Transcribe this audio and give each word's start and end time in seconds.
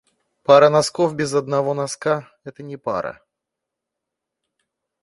Пара 0.43 0.69
носков 0.69 1.15
без 1.15 1.35
одного 1.35 1.75
носка 1.75 2.27
это 2.43 2.63
не 2.63 2.75
пара. 2.75 3.21